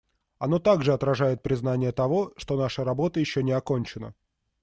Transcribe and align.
Оно 0.39 0.57
также 0.57 0.93
отражает 0.93 1.43
признание 1.43 1.91
того, 1.91 2.33
что 2.35 2.57
наша 2.57 2.83
работа 2.83 3.19
еще 3.19 3.43
не 3.43 3.51
окончена. 3.51 4.15